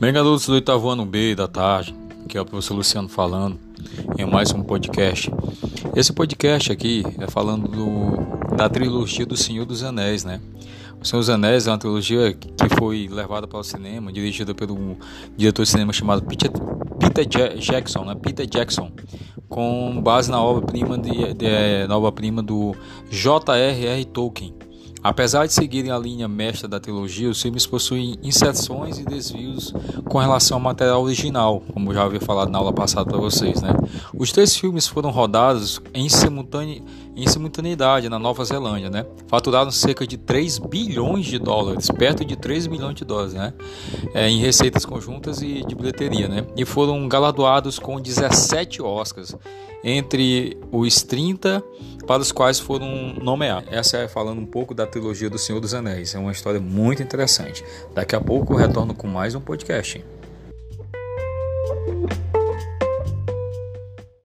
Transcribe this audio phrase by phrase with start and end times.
[0.00, 1.92] Bem, garotos do oitavo ano B da tarde,
[2.28, 3.58] que é o professor Luciano falando
[4.16, 5.28] em mais um podcast.
[5.96, 10.40] Esse podcast aqui é falando do, da trilogia do Senhor dos Anéis, né?
[11.00, 14.96] O Senhor dos Anéis é uma trilogia que foi levada para o cinema, dirigida pelo
[15.36, 16.52] diretor de cinema chamado Peter,
[17.00, 17.26] Peter
[17.58, 18.14] Jackson, né?
[18.14, 18.92] Peter Jackson,
[19.48, 22.72] com base na obra-prima de, de, na obra-prima do
[23.10, 24.04] J.R.R.
[24.04, 24.54] Tolkien.
[25.02, 29.72] Apesar de seguirem a linha mestra da trilogia, os filmes possuem inserções e desvios
[30.08, 33.62] com relação ao material original, como já havia falado na aula passada para vocês.
[33.62, 33.70] Né?
[34.14, 36.82] Os três filmes foram rodados em, simultane...
[37.14, 39.06] em simultaneidade na Nova Zelândia, né?
[39.28, 43.52] faturaram cerca de 3 bilhões de dólares, perto de 3 milhões de dólares, né?
[44.14, 46.44] É, em receitas conjuntas e de bilheteria, né?
[46.56, 49.36] e foram galardoados com 17 Oscars,
[49.84, 51.62] entre os 30
[52.08, 53.68] para os quais foram nomeados.
[53.70, 56.14] Essa é falando um pouco da trilogia do Senhor dos Anéis.
[56.14, 57.64] É uma história muito interessante.
[57.94, 60.04] Daqui a pouco eu retorno com mais um podcast.